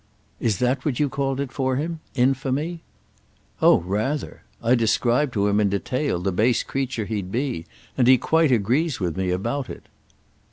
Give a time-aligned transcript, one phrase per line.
[0.39, 2.81] "Is that what you called it for him—'infamy'?"
[3.61, 4.41] "Oh rather!
[4.59, 8.99] I described to him in detail the base creature he'd be, and he quite agrees
[8.99, 9.85] with me about it."